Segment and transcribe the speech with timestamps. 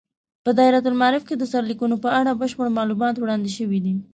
[0.43, 3.95] په دایرة المعارف کې د سرلیکونو په اړه بشپړ معلومات وړاندې شوي دي.